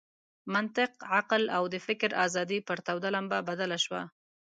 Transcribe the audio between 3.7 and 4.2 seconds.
شوه.